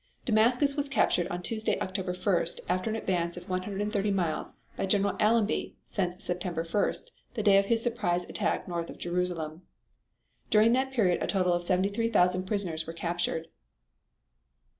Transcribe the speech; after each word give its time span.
Damascus 0.25 0.75
was 0.75 0.89
captured 0.89 1.27
on 1.27 1.43
Tuesday, 1.43 1.79
October 1.79 2.13
1st, 2.13 2.61
after 2.67 2.89
an 2.89 2.95
advance 2.95 3.37
of 3.37 3.47
130 3.47 4.09
miles 4.09 4.55
by 4.75 4.87
General 4.87 5.15
Allenby 5.19 5.75
since 5.85 6.23
September 6.23 6.63
1st, 6.63 7.11
the 7.35 7.43
day 7.43 7.59
of 7.59 7.67
his 7.67 7.83
surprise 7.83 8.27
attack 8.27 8.67
north 8.67 8.89
of 8.89 8.97
Jerusalem. 8.97 9.61
During 10.49 10.73
that 10.73 10.89
period 10.91 11.21
a 11.21 11.27
total 11.27 11.53
of 11.53 11.61
73,000 11.61 12.47
prisoners 12.47 12.87
was 12.87 12.95
captured. 12.95 13.49